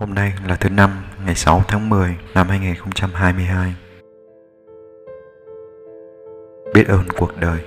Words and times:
Hôm 0.00 0.14
nay 0.14 0.32
là 0.46 0.56
thứ 0.56 0.68
năm, 0.68 0.90
ngày 1.26 1.34
6 1.34 1.62
tháng 1.68 1.88
10 1.88 2.16
năm 2.34 2.48
2022. 2.48 3.74
Biết 6.74 6.88
ơn 6.88 7.04
cuộc 7.18 7.36
đời. 7.40 7.60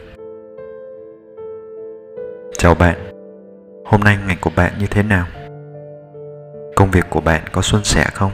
Chào 2.57 2.75
bạn. 2.75 2.95
Hôm 3.85 4.01
nay 4.01 4.17
ngày 4.27 4.37
của 4.41 4.49
bạn 4.55 4.73
như 4.79 4.87
thế 4.87 5.03
nào? 5.03 5.25
Công 6.75 6.91
việc 6.91 7.05
của 7.09 7.21
bạn 7.21 7.41
có 7.51 7.61
suôn 7.61 7.83
sẻ 7.83 8.05
không? 8.13 8.31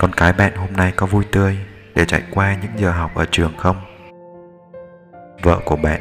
Con 0.00 0.10
cái 0.16 0.32
bạn 0.32 0.56
hôm 0.56 0.72
nay 0.72 0.92
có 0.96 1.06
vui 1.06 1.24
tươi 1.32 1.56
để 1.94 2.04
chạy 2.04 2.22
qua 2.30 2.56
những 2.62 2.72
giờ 2.76 2.90
học 2.90 3.10
ở 3.14 3.24
trường 3.30 3.52
không? 3.56 3.76
Vợ 5.42 5.58
của 5.64 5.76
bạn, 5.76 6.00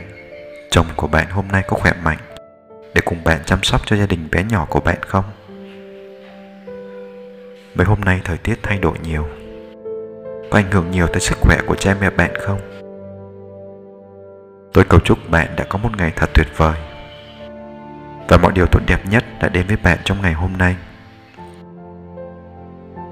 chồng 0.69 0.87
của 0.95 1.07
bạn 1.07 1.29
hôm 1.29 1.47
nay 1.47 1.63
có 1.67 1.77
khỏe 1.77 1.93
mạnh 2.03 2.19
để 2.95 3.01
cùng 3.05 3.23
bạn 3.23 3.39
chăm 3.45 3.63
sóc 3.63 3.81
cho 3.85 3.95
gia 3.95 4.05
đình 4.05 4.27
bé 4.31 4.43
nhỏ 4.43 4.67
của 4.69 4.79
bạn 4.79 4.97
không? 5.01 5.25
Mấy 7.77 7.85
hôm 7.85 8.01
nay 8.01 8.21
thời 8.23 8.37
tiết 8.37 8.59
thay 8.63 8.77
đổi 8.77 8.97
nhiều. 9.03 9.25
Có 10.51 10.59
ảnh 10.59 10.71
hưởng 10.71 10.91
nhiều 10.91 11.07
tới 11.07 11.19
sức 11.19 11.37
khỏe 11.41 11.57
của 11.67 11.75
cha 11.75 11.95
mẹ 12.01 12.09
bạn 12.09 12.35
không? 12.35 12.59
Tôi 14.73 14.83
cầu 14.89 14.99
chúc 14.99 15.17
bạn 15.29 15.47
đã 15.57 15.65
có 15.69 15.77
một 15.77 15.89
ngày 15.97 16.11
thật 16.15 16.29
tuyệt 16.33 16.47
vời. 16.57 16.77
Và 18.27 18.37
mọi 18.37 18.51
điều 18.55 18.65
tốt 18.71 18.79
đẹp 18.87 18.99
nhất 19.09 19.23
đã 19.41 19.49
đến 19.49 19.67
với 19.67 19.77
bạn 19.83 19.97
trong 20.03 20.21
ngày 20.21 20.33
hôm 20.33 20.57
nay. 20.57 20.75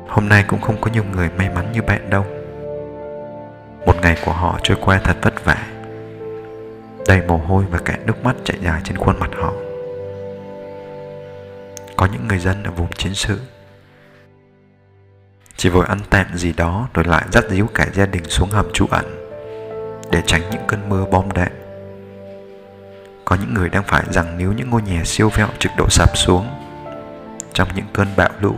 Hôm 0.07 0.29
nay 0.29 0.45
cũng 0.47 0.61
không 0.61 0.81
có 0.81 0.91
nhiều 0.91 1.03
người 1.13 1.29
may 1.37 1.49
mắn 1.49 1.71
như 1.71 1.81
bạn 1.81 2.09
đâu. 2.09 2.25
Một 3.85 3.95
ngày 4.01 4.17
của 4.25 4.33
họ 4.33 4.59
trôi 4.63 4.77
qua 4.81 5.01
thật 5.03 5.17
vất 5.21 5.45
vả. 5.45 5.67
Đầy 7.07 7.21
mồ 7.27 7.37
hôi 7.37 7.65
và 7.71 7.79
cả 7.85 7.97
nước 8.05 8.23
mắt 8.23 8.35
chảy 8.43 8.57
dài 8.61 8.81
trên 8.83 8.97
khuôn 8.97 9.19
mặt 9.19 9.29
họ. 9.35 9.53
Có 11.97 12.07
những 12.13 12.27
người 12.27 12.39
dân 12.39 12.63
ở 12.63 12.71
vùng 12.71 12.91
chiến 12.91 13.13
sự 13.13 13.39
chỉ 15.57 15.69
vội 15.69 15.85
ăn 15.85 15.99
tạm 16.09 16.25
gì 16.33 16.53
đó 16.53 16.87
rồi 16.93 17.05
lại 17.05 17.25
dắt 17.31 17.43
díu 17.49 17.67
cả 17.73 17.87
gia 17.93 18.05
đình 18.05 18.23
xuống 18.23 18.49
hầm 18.49 18.65
trú 18.73 18.87
ẩn 18.91 19.05
để 20.11 20.21
tránh 20.25 20.41
những 20.51 20.61
cơn 20.67 20.89
mưa 20.89 21.05
bom 21.11 21.31
đạn. 21.31 21.51
Có 23.25 23.37
những 23.39 23.53
người 23.53 23.69
đang 23.69 23.83
phải 23.83 24.03
rằng 24.09 24.37
nếu 24.37 24.51
những 24.51 24.69
ngôi 24.69 24.81
nhà 24.81 25.03
siêu 25.05 25.29
vẹo 25.29 25.47
trực 25.59 25.71
độ 25.77 25.85
sập 25.89 26.17
xuống 26.17 26.47
trong 27.53 27.67
những 27.75 27.85
cơn 27.93 28.07
bão 28.17 28.29
lũ. 28.41 28.55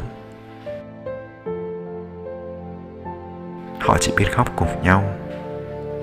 Họ 3.80 3.98
chỉ 4.00 4.14
biết 4.18 4.32
khóc 4.32 4.52
cùng 4.56 4.84
nhau, 4.84 5.04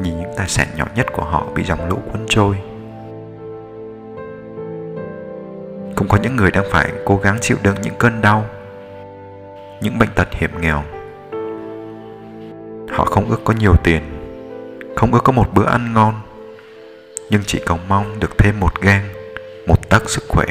nhìn 0.02 0.20
những 0.20 0.32
tài 0.36 0.48
sản 0.48 0.68
nhỏ 0.76 0.86
nhất 0.96 1.06
của 1.12 1.24
họ 1.24 1.46
bị 1.54 1.64
dòng 1.64 1.88
lũ 1.88 1.98
cuốn 2.12 2.26
trôi. 2.28 2.56
Cũng 5.96 6.08
có 6.08 6.18
những 6.22 6.36
người 6.36 6.50
đang 6.50 6.64
phải 6.70 6.92
cố 7.04 7.16
gắng 7.16 7.38
chịu 7.40 7.56
đựng 7.62 7.76
những 7.82 7.94
cơn 7.98 8.20
đau 8.20 8.44
những 9.80 9.98
bệnh 9.98 10.10
tật 10.14 10.28
hiểm 10.32 10.50
nghèo. 10.60 10.84
Họ 12.90 13.04
không 13.04 13.30
ước 13.30 13.40
có 13.44 13.54
nhiều 13.54 13.74
tiền, 13.84 14.02
không 14.96 15.12
ước 15.12 15.24
có 15.24 15.32
một 15.32 15.54
bữa 15.54 15.66
ăn 15.66 15.92
ngon, 15.94 16.14
nhưng 17.30 17.42
chỉ 17.46 17.62
cầu 17.66 17.78
mong 17.88 18.20
được 18.20 18.38
thêm 18.38 18.60
một 18.60 18.80
gan 18.80 19.02
một 19.66 19.88
tấc 19.88 20.10
sức 20.10 20.24
khỏe 20.28 20.46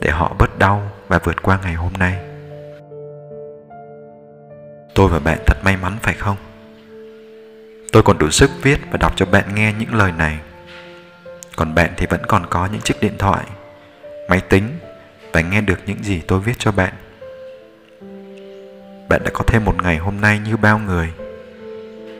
để 0.00 0.10
họ 0.10 0.34
bớt 0.38 0.58
đau 0.58 0.90
và 1.08 1.18
vượt 1.24 1.42
qua 1.42 1.58
ngày 1.62 1.74
hôm 1.74 1.92
nay. 1.98 2.18
Tôi 4.94 5.08
và 5.08 5.18
bạn 5.18 5.38
thật 5.46 5.56
may 5.64 5.76
mắn, 5.76 5.96
phải 6.02 6.14
không? 6.14 6.36
Tôi 7.92 8.02
còn 8.02 8.18
đủ 8.18 8.30
sức 8.30 8.50
viết 8.62 8.78
và 8.90 8.98
đọc 8.98 9.12
cho 9.16 9.26
bạn 9.26 9.54
nghe 9.54 9.72
những 9.78 9.94
lời 9.94 10.12
này. 10.18 10.38
Còn 11.56 11.74
bạn 11.74 11.90
thì 11.96 12.06
vẫn 12.06 12.20
còn 12.28 12.46
có 12.50 12.68
những 12.72 12.80
chiếc 12.80 12.94
điện 13.00 13.14
thoại, 13.18 13.44
máy 14.28 14.40
tính 14.40 14.68
và 15.32 15.40
nghe 15.40 15.60
được 15.60 15.78
những 15.86 16.02
gì 16.02 16.22
tôi 16.26 16.40
viết 16.40 16.54
cho 16.58 16.72
bạn 16.72 16.92
bạn 19.08 19.20
đã 19.24 19.30
có 19.34 19.44
thêm 19.46 19.64
một 19.64 19.82
ngày 19.82 19.96
hôm 19.96 20.20
nay 20.20 20.38
như 20.38 20.56
bao 20.56 20.78
người. 20.78 21.12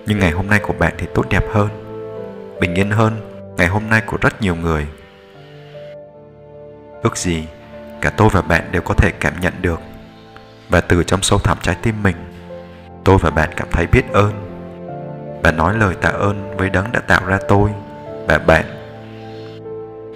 Nhưng 0.07 0.19
ngày 0.19 0.31
hôm 0.31 0.47
nay 0.47 0.61
của 0.63 0.75
bạn 0.79 0.95
thì 0.99 1.07
tốt 1.15 1.27
đẹp 1.31 1.45
hơn, 1.53 1.69
bình 2.61 2.75
yên 2.75 2.91
hơn 2.91 3.13
ngày 3.57 3.67
hôm 3.67 3.89
nay 3.91 4.03
của 4.07 4.17
rất 4.21 4.43
nhiều 4.43 4.57
người. 4.57 4.87
Ước 7.03 7.17
gì 7.17 7.45
cả 8.01 8.11
tôi 8.11 8.29
và 8.33 8.43
bạn 8.43 8.73
đều 8.73 8.83
có 8.83 8.95
thể 8.95 9.11
cảm 9.11 9.41
nhận 9.41 9.53
được. 9.63 9.81
Và 10.69 10.81
từ 10.81 11.05
trong 11.05 11.23
sâu 11.23 11.39
thẳm 11.39 11.59
trái 11.63 11.77
tim 11.83 12.03
mình, 12.03 12.17
tôi 13.05 13.19
và 13.19 13.31
bạn 13.31 13.51
cảm 13.57 13.69
thấy 13.71 13.87
biết 13.87 14.03
ơn. 14.13 14.33
Và 15.43 15.53
nói 15.53 15.75
lời 15.79 15.95
tạ 15.95 16.09
ơn 16.09 16.57
với 16.57 16.71
đấng 16.71 16.93
đã 16.93 17.01
tạo 17.01 17.27
ra 17.27 17.39
tôi 17.49 17.71
và 18.29 18.39
bạn. 18.39 18.65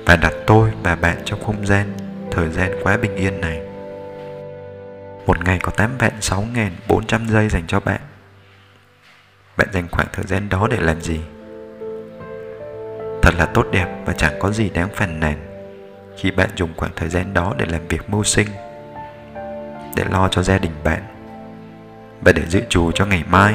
Và 0.07 0.17
đặt 0.17 0.33
tôi 0.47 0.71
và 0.83 0.97
bạn 0.97 1.17
trong 1.25 1.45
không 1.45 1.67
gian 1.67 1.87
thời 2.31 2.49
gian 2.49 2.71
quá 2.83 2.97
bình 2.97 3.17
yên 3.17 3.41
này 3.41 3.68
một 5.29 5.45
ngày 5.45 5.59
có 5.63 5.73
8 5.73 5.99
vạn 5.99 6.13
6.400 6.21 7.29
giây 7.29 7.49
dành 7.49 7.67
cho 7.67 7.81
bạn. 7.81 8.01
Bạn 9.57 9.69
dành 9.73 9.89
khoảng 9.91 10.07
thời 10.13 10.25
gian 10.25 10.49
đó 10.49 10.69
để 10.71 10.77
làm 10.81 11.01
gì? 11.01 11.21
Thật 13.23 13.35
là 13.39 13.47
tốt 13.55 13.67
đẹp 13.73 13.87
và 14.05 14.13
chẳng 14.13 14.39
có 14.39 14.51
gì 14.51 14.71
đáng 14.71 14.89
phàn 14.95 15.21
nàn 15.21 15.37
khi 16.17 16.31
bạn 16.31 16.51
dùng 16.57 16.71
khoảng 16.77 16.93
thời 16.97 17.09
gian 17.09 17.35
đó 17.35 17.55
để 17.59 17.67
làm 17.67 17.89
việc 17.89 18.11
mưu 18.11 18.25
sinh, 18.25 18.49
để 19.97 20.05
lo 20.11 20.29
cho 20.29 20.43
gia 20.43 20.59
đình 20.59 20.73
bạn 20.85 21.03
và 22.21 22.33
để 22.33 22.43
dự 22.49 22.63
trù 22.69 22.93
cho 22.93 23.07
ngày 23.07 23.25
mai 23.31 23.55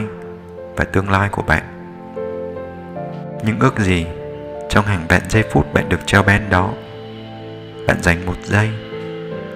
và 0.75 0.85
tương 0.85 1.09
lai 1.09 1.29
của 1.31 1.41
bạn. 1.41 1.63
những 3.43 3.59
ước 3.59 3.79
gì 3.79 4.05
trong 4.69 4.85
hàng 4.85 5.05
vạn 5.09 5.21
giây 5.29 5.43
phút 5.51 5.73
bạn 5.73 5.89
được 5.89 5.99
treo 6.05 6.23
ban 6.23 6.49
đó, 6.49 6.73
bạn 7.87 8.01
dành 8.01 8.25
một 8.25 8.37
giây, 8.43 8.69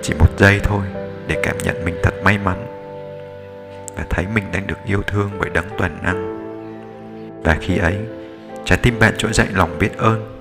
chỉ 0.02 0.14
một 0.14 0.40
giây 0.40 0.60
thôi 0.64 0.86
để 1.28 1.40
cảm 1.44 1.58
nhận 1.58 1.86
mình 1.86 1.96
thật 2.04 2.14
may 2.24 2.38
mắn 2.38 2.66
và 3.98 4.06
thấy 4.10 4.26
mình 4.34 4.44
đang 4.54 4.68
được 4.68 4.78
yêu 4.86 5.02
thương 5.08 5.32
bởi 5.40 5.50
đấng 5.50 5.66
toàn 5.78 5.98
năng. 6.04 6.38
Và 7.44 7.58
khi 7.62 7.78
ấy, 7.78 7.98
trái 8.66 8.80
tim 8.84 9.00
bạn 9.00 9.14
trỗi 9.18 9.34
dậy 9.34 9.48
lòng 9.54 9.80
biết 9.80 9.98
ơn. 9.98 10.34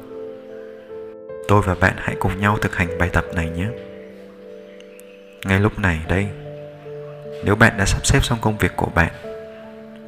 Tôi 1.49 1.63
và 1.63 1.75
bạn 1.81 1.95
hãy 1.97 2.17
cùng 2.21 2.41
nhau 2.41 2.59
thực 2.61 2.77
hành 2.77 2.99
bài 2.99 3.11
tập 3.13 3.25
này 3.35 3.51
nhé. 3.51 3.67
Ngay 5.45 5.61
lúc 5.61 5.79
này 5.79 6.01
đây, 6.09 6.27
nếu 7.45 7.55
bạn 7.55 7.73
đã 7.79 7.85
sắp 7.85 8.07
xếp 8.07 8.25
xong 8.25 8.39
công 8.43 8.59
việc 8.59 8.73
của 8.77 8.91
bạn 8.95 9.13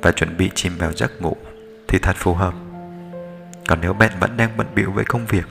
và 0.02 0.12
chuẩn 0.12 0.36
bị 0.36 0.50
chìm 0.54 0.72
vào 0.78 0.92
giấc 0.92 1.22
ngủ 1.22 1.36
thì 1.88 1.98
thật 1.98 2.16
phù 2.16 2.34
hợp. 2.34 2.54
Còn 3.68 3.78
nếu 3.82 3.92
bạn 3.92 4.10
vẫn 4.20 4.36
đang 4.36 4.50
bận 4.56 4.66
bịu 4.74 4.90
với 4.90 5.04
công 5.04 5.26
việc, 5.26 5.44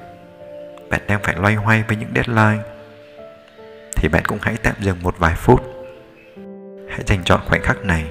bạn 0.90 1.02
đang 1.08 1.20
phải 1.24 1.36
loay 1.36 1.56
hoay 1.56 1.84
với 1.88 1.98
những 1.98 2.10
deadline 2.16 2.64
thì 4.00 4.10
bạn 4.10 4.24
cũng 4.26 4.38
hãy 4.42 4.56
tạm 4.64 4.76
dừng 4.80 4.98
một 5.04 5.16
vài 5.20 5.36
phút. 5.36 5.64
Hãy 6.90 7.02
dành 7.06 7.24
chọn 7.24 7.42
khoảnh 7.46 7.62
khắc 7.62 7.86
này 7.86 8.06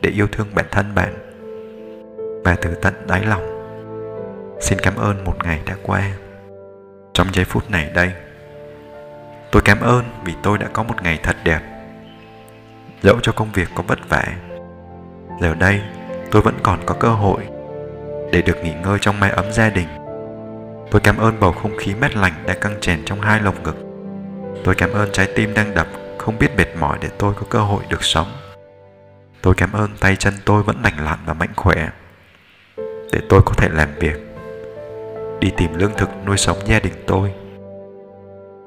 để 0.00 0.10
yêu 0.10 0.26
thương 0.32 0.46
bản 0.54 0.66
thân 0.70 0.94
bạn 0.94 1.14
và 2.44 2.56
từ 2.62 2.74
tận 2.74 2.94
đáy 3.06 3.24
lòng. 3.24 3.42
Xin 4.60 4.78
cảm 4.78 4.96
ơn 4.96 5.24
một 5.24 5.44
ngày 5.44 5.60
đã 5.66 5.76
qua. 5.82 6.10
Trong 7.14 7.26
giây 7.32 7.44
phút 7.44 7.70
này 7.70 7.90
đây, 7.94 8.12
tôi 9.50 9.62
cảm 9.64 9.80
ơn 9.80 10.04
vì 10.24 10.32
tôi 10.42 10.58
đã 10.58 10.68
có 10.72 10.82
một 10.82 11.02
ngày 11.02 11.18
thật 11.22 11.36
đẹp. 11.44 11.60
Dẫu 13.02 13.20
cho 13.22 13.32
công 13.32 13.52
việc 13.52 13.68
có 13.74 13.82
vất 13.86 13.98
vả, 14.08 14.24
giờ 15.40 15.54
đây 15.54 15.80
tôi 16.30 16.42
vẫn 16.42 16.54
còn 16.62 16.78
có 16.86 16.94
cơ 16.94 17.08
hội 17.08 17.42
để 18.32 18.42
được 18.42 18.56
nghỉ 18.62 18.74
ngơi 18.74 18.98
trong 19.00 19.20
mái 19.20 19.30
ấm 19.30 19.52
gia 19.52 19.70
đình. 19.70 19.88
Tôi 20.90 21.00
cảm 21.00 21.16
ơn 21.16 21.40
bầu 21.40 21.52
không 21.52 21.76
khí 21.78 21.94
mát 21.94 22.16
lành 22.16 22.32
đã 22.46 22.54
căng 22.54 22.74
tràn 22.80 23.02
trong 23.04 23.20
hai 23.20 23.40
lồng 23.40 23.62
ngực. 23.62 23.91
Tôi 24.64 24.74
cảm 24.74 24.92
ơn 24.92 25.08
trái 25.12 25.28
tim 25.34 25.54
đang 25.54 25.74
đập 25.74 25.86
không 26.18 26.38
biết 26.38 26.56
mệt 26.56 26.76
mỏi 26.80 26.98
để 27.00 27.08
tôi 27.18 27.34
có 27.34 27.42
cơ 27.50 27.58
hội 27.58 27.82
được 27.88 28.04
sống. 28.04 28.32
Tôi 29.42 29.54
cảm 29.54 29.72
ơn 29.72 29.90
tay 30.00 30.16
chân 30.16 30.34
tôi 30.44 30.62
vẫn 30.62 30.76
lành 30.82 31.04
lặn 31.04 31.18
và 31.26 31.32
mạnh 31.32 31.52
khỏe 31.56 31.88
để 33.12 33.20
tôi 33.28 33.40
có 33.46 33.52
thể 33.56 33.68
làm 33.68 33.88
việc, 33.98 34.16
đi 35.40 35.52
tìm 35.56 35.74
lương 35.74 35.92
thực 35.96 36.08
nuôi 36.26 36.36
sống 36.36 36.58
gia 36.66 36.80
đình 36.80 36.92
tôi. 37.06 37.32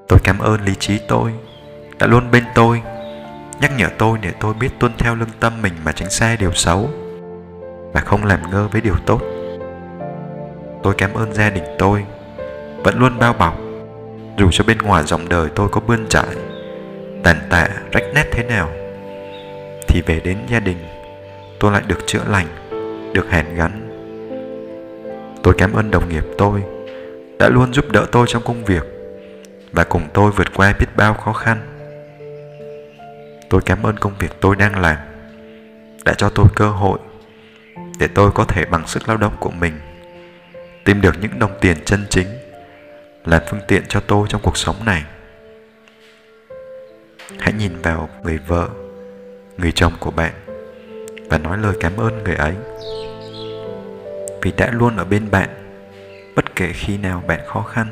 Tôi 0.08 0.20
cảm 0.24 0.40
ơn 0.40 0.62
lý 0.66 0.76
trí 0.76 1.00
tôi 1.08 1.34
đã 2.00 2.08
luôn 2.08 2.32
bên 2.32 2.44
tôi, 2.56 2.82
nhắc 3.62 3.72
nhở 3.78 3.90
tôi 3.98 4.18
để 4.22 4.32
tôi 4.40 4.54
biết 4.54 4.70
tuân 4.80 4.92
theo 4.98 5.16
lương 5.16 5.30
tâm 5.40 5.62
mình 5.62 5.74
mà 5.84 5.92
tránh 5.92 6.10
xa 6.10 6.36
điều 6.40 6.54
xấu 6.54 6.90
và 7.94 8.02
không 8.02 8.26
làm 8.26 8.52
ngơ 8.52 8.68
với 8.72 8.82
điều 8.82 8.96
tốt. 9.06 9.22
Tôi 10.84 10.94
cảm 10.98 11.14
ơn 11.14 11.34
gia 11.34 11.50
đình 11.50 11.64
tôi 11.80 12.06
vẫn 12.84 13.00
luôn 13.00 13.20
bao 13.20 13.34
bọc 13.34 13.65
dù 14.38 14.50
cho 14.52 14.64
bên 14.64 14.78
ngoài 14.78 15.04
dòng 15.04 15.30
đời 15.30 15.50
tôi 15.56 15.70
có 15.70 15.82
bươn 15.88 16.06
trải, 16.10 16.36
tàn 17.24 17.38
tạ, 17.50 17.68
rách 17.92 18.04
nét 18.16 18.26
thế 18.32 18.44
nào, 18.44 18.70
thì 19.88 20.02
về 20.06 20.20
đến 20.24 20.38
gia 20.50 20.60
đình, 20.60 20.78
tôi 21.60 21.72
lại 21.72 21.84
được 21.88 22.00
chữa 22.08 22.24
lành, 22.30 22.48
được 23.14 23.30
hàn 23.30 23.56
gắn. 23.56 23.82
Tôi 25.44 25.54
cảm 25.58 25.74
ơn 25.74 25.92
đồng 25.92 26.10
nghiệp 26.10 26.24
tôi 26.38 26.64
đã 27.40 27.50
luôn 27.50 27.74
giúp 27.74 27.92
đỡ 27.92 28.06
tôi 28.12 28.26
trong 28.30 28.44
công 28.44 28.66
việc 28.66 28.84
và 29.72 29.84
cùng 29.84 30.04
tôi 30.14 30.32
vượt 30.32 30.48
qua 30.54 30.74
biết 30.80 30.88
bao 30.96 31.14
khó 31.14 31.34
khăn. 31.34 31.58
Tôi 33.50 33.62
cảm 33.66 33.86
ơn 33.86 33.98
công 33.98 34.14
việc 34.20 34.32
tôi 34.42 34.56
đang 34.56 34.80
làm 34.80 34.98
đã 36.06 36.14
cho 36.14 36.30
tôi 36.30 36.46
cơ 36.56 36.70
hội 36.70 37.00
để 38.00 38.08
tôi 38.08 38.32
có 38.32 38.44
thể 38.44 38.66
bằng 38.66 38.88
sức 38.88 39.08
lao 39.08 39.18
động 39.18 39.34
của 39.40 39.52
mình, 39.52 39.74
tìm 40.84 41.02
được 41.02 41.16
những 41.22 41.40
đồng 41.40 41.52
tiền 41.62 41.78
chân 41.86 42.06
chính 42.10 42.28
là 43.26 43.44
phương 43.48 43.62
tiện 43.68 43.84
cho 43.90 44.00
tôi 44.00 44.28
trong 44.30 44.42
cuộc 44.42 44.58
sống 44.58 44.76
này. 44.86 45.04
Hãy 47.40 47.54
nhìn 47.54 47.82
vào 47.82 48.10
người 48.24 48.38
vợ, 48.48 48.70
người 49.58 49.72
chồng 49.72 49.94
của 50.00 50.12
bạn 50.12 50.34
và 51.30 51.38
nói 51.38 51.58
lời 51.58 51.76
cảm 51.80 51.98
ơn 51.98 52.24
người 52.24 52.36
ấy. 52.36 52.54
Vì 54.42 54.52
đã 54.58 54.70
luôn 54.72 54.98
ở 54.98 55.06
bên 55.06 55.32
bạn, 55.32 55.50
bất 56.36 56.56
kể 56.56 56.72
khi 56.74 56.98
nào 56.98 57.24
bạn 57.28 57.40
khó 57.46 57.62
khăn, 57.62 57.88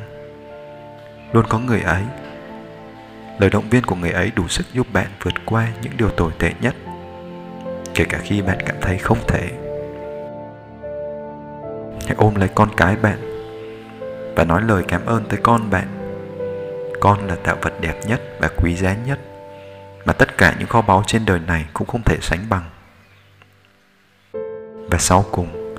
luôn 1.32 1.46
có 1.50 1.60
người 1.60 1.82
ấy. 1.82 2.04
Lời 3.40 3.50
động 3.50 3.70
viên 3.70 3.84
của 3.84 3.96
người 3.96 4.12
ấy 4.12 4.32
đủ 4.36 4.48
sức 4.48 4.66
giúp 4.74 4.88
bạn 4.94 5.08
vượt 5.22 5.34
qua 5.46 5.68
những 5.82 5.94
điều 5.98 6.10
tồi 6.10 6.32
tệ 6.40 6.52
nhất, 6.62 6.76
kể 7.96 8.06
cả 8.10 8.18
khi 8.24 8.42
bạn 8.42 8.58
cảm 8.66 8.76
thấy 8.82 8.98
không 8.98 9.18
thể. 9.28 9.50
Hãy 12.08 12.16
ôm 12.18 12.36
lấy 12.36 12.50
con 12.56 12.70
cái 12.78 12.96
bạn 12.96 13.33
và 14.36 14.44
nói 14.44 14.62
lời 14.62 14.84
cảm 14.88 15.06
ơn 15.06 15.24
tới 15.30 15.40
con 15.44 15.70
bạn. 15.70 15.88
Con 17.00 17.28
là 17.28 17.36
tạo 17.36 17.58
vật 17.62 17.74
đẹp 17.82 17.96
nhất 18.08 18.22
và 18.40 18.50
quý 18.58 18.76
giá 18.76 18.96
nhất 19.06 19.20
mà 20.06 20.14
tất 20.14 20.38
cả 20.38 20.56
những 20.60 20.68
kho 20.68 20.82
báu 20.82 21.04
trên 21.08 21.26
đời 21.26 21.40
này 21.40 21.66
cũng 21.74 21.88
không 21.88 22.04
thể 22.04 22.18
sánh 22.22 22.40
bằng. 22.50 22.70
Và 24.90 24.98
sau 25.00 25.26
cùng, 25.32 25.76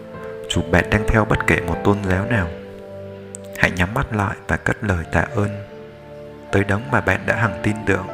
dù 0.48 0.62
bạn 0.70 0.84
đang 0.90 1.04
theo 1.08 1.24
bất 1.24 1.46
kể 1.46 1.60
một 1.66 1.76
tôn 1.84 1.96
giáo 2.04 2.26
nào, 2.26 2.48
hãy 3.58 3.70
nhắm 3.70 3.94
mắt 3.94 4.14
lại 4.16 4.36
và 4.48 4.56
cất 4.56 4.76
lời 4.84 5.04
tạ 5.12 5.26
ơn 5.34 5.48
tới 6.54 6.64
đấng 6.64 6.90
mà 6.90 7.00
bạn 7.00 7.20
đã 7.26 7.36
hằng 7.36 7.60
tin 7.62 7.76
tưởng. 7.86 8.06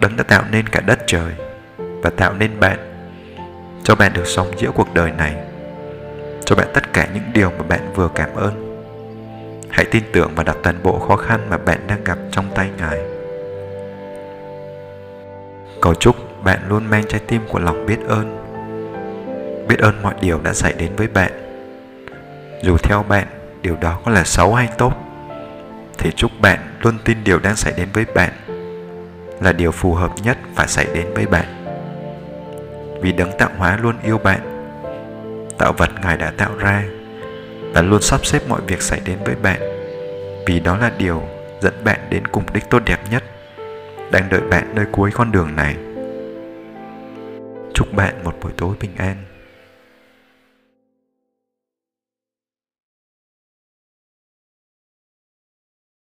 Đấng 0.00 0.16
đã 0.16 0.24
tạo 0.24 0.44
nên 0.50 0.68
cả 0.68 0.80
đất 0.80 0.98
trời 1.06 1.32
và 1.78 2.10
tạo 2.10 2.32
nên 2.32 2.60
bạn, 2.60 2.78
cho 3.84 3.94
bạn 3.94 4.12
được 4.12 4.26
sống 4.26 4.50
giữa 4.58 4.70
cuộc 4.74 4.94
đời 4.94 5.10
này, 5.10 5.36
cho 6.44 6.56
bạn 6.56 6.68
tất 6.74 6.92
cả 6.92 7.08
những 7.14 7.22
điều 7.32 7.50
mà 7.50 7.62
bạn 7.68 7.92
vừa 7.94 8.08
cảm 8.14 8.34
ơn 8.34 8.65
hãy 9.76 9.84
tin 9.84 10.02
tưởng 10.12 10.32
và 10.36 10.42
đặt 10.42 10.56
toàn 10.62 10.82
bộ 10.82 10.98
khó 10.98 11.16
khăn 11.16 11.40
mà 11.50 11.56
bạn 11.58 11.86
đang 11.88 12.04
gặp 12.04 12.18
trong 12.30 12.44
tay 12.54 12.70
ngài. 12.78 12.98
Cầu 15.80 15.94
chúc 15.94 16.16
bạn 16.44 16.58
luôn 16.68 16.86
mang 16.86 17.04
trái 17.08 17.20
tim 17.26 17.42
của 17.48 17.58
lòng 17.58 17.86
biết 17.86 17.98
ơn. 18.08 18.36
Biết 19.68 19.78
ơn 19.78 20.02
mọi 20.02 20.14
điều 20.20 20.40
đã 20.40 20.52
xảy 20.52 20.72
đến 20.72 20.92
với 20.96 21.06
bạn. 21.06 21.32
Dù 22.62 22.76
theo 22.76 23.02
bạn, 23.02 23.26
điều 23.62 23.76
đó 23.80 23.98
có 24.04 24.10
là 24.10 24.24
xấu 24.24 24.54
hay 24.54 24.68
tốt, 24.78 24.92
thì 25.98 26.10
chúc 26.16 26.30
bạn 26.40 26.58
luôn 26.82 26.98
tin 27.04 27.24
điều 27.24 27.38
đang 27.38 27.56
xảy 27.56 27.72
đến 27.76 27.88
với 27.92 28.04
bạn 28.14 28.32
là 29.40 29.52
điều 29.52 29.70
phù 29.70 29.94
hợp 29.94 30.10
nhất 30.22 30.38
phải 30.54 30.68
xảy 30.68 30.86
đến 30.94 31.06
với 31.14 31.26
bạn. 31.26 31.46
Vì 33.00 33.12
đấng 33.12 33.38
tạo 33.38 33.50
hóa 33.56 33.78
luôn 33.82 33.94
yêu 34.02 34.18
bạn, 34.18 34.40
tạo 35.58 35.72
vật 35.72 35.90
ngài 36.02 36.16
đã 36.16 36.32
tạo 36.38 36.50
ra 36.58 36.82
là 37.76 37.82
luôn 37.82 38.02
sắp 38.02 38.26
xếp 38.26 38.42
mọi 38.48 38.60
việc 38.66 38.82
xảy 38.82 39.00
đến 39.04 39.18
với 39.24 39.34
bạn. 39.34 39.60
Vì 40.46 40.60
đó 40.60 40.76
là 40.76 40.92
điều 40.98 41.22
dẫn 41.60 41.74
bạn 41.84 42.00
đến 42.10 42.26
cùng 42.26 42.44
đích 42.54 42.70
tốt 42.70 42.82
đẹp 42.86 42.98
nhất, 43.10 43.24
đang 44.10 44.28
đợi 44.30 44.40
bạn 44.40 44.74
nơi 44.74 44.86
cuối 44.92 45.10
con 45.14 45.32
đường 45.32 45.56
này. 45.56 45.76
Chúc 47.74 47.92
bạn 47.92 48.24
một 48.24 48.34
buổi 48.42 48.52
tối 48.56 48.74
bình 48.80 48.90
an. 48.96 49.16